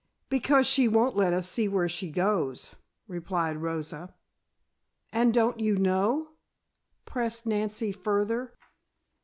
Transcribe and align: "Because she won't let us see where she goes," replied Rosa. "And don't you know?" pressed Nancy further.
"Because 0.29 0.65
she 0.65 0.87
won't 0.87 1.15
let 1.15 1.31
us 1.31 1.47
see 1.47 1.67
where 1.67 1.87
she 1.87 2.09
goes," 2.09 2.73
replied 3.07 3.57
Rosa. 3.61 4.15
"And 5.13 5.31
don't 5.31 5.59
you 5.59 5.77
know?" 5.77 6.29
pressed 7.05 7.45
Nancy 7.45 7.91
further. 7.91 8.55